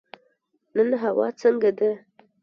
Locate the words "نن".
0.75-0.89